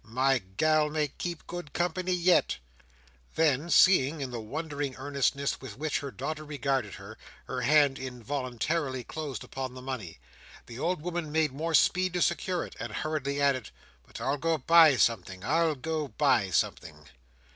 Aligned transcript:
My 0.03 0.39
gal 0.57 0.89
may 0.89 1.09
keep 1.09 1.45
good 1.45 1.73
company 1.73 2.11
yet!" 2.15 2.57
Then, 3.35 3.69
seeing 3.69 4.17
that 4.17 4.23
in 4.23 4.31
the 4.31 4.39
wondering 4.39 4.95
earnestness 4.95 5.61
with 5.61 5.77
which 5.77 5.99
her 5.99 6.09
daughter 6.09 6.43
regarded 6.43 6.95
her, 6.95 7.19
her 7.45 7.61
hand 7.61 7.99
involuntarily 7.99 9.03
closed 9.03 9.43
upon 9.43 9.75
the 9.75 9.79
money, 9.83 10.17
the 10.65 10.79
old 10.79 11.03
woman 11.03 11.31
made 11.31 11.51
more 11.51 11.75
speed 11.75 12.13
to 12.13 12.21
secure 12.23 12.65
it, 12.65 12.75
and 12.79 12.91
hurriedly 12.91 13.39
added, 13.39 13.69
"but 14.07 14.19
I'll 14.19 14.37
go 14.39 14.57
buy 14.57 14.97
something; 14.97 15.43
I'll 15.43 15.75
go 15.75 16.07
buy 16.07 16.49
something." 16.49 17.05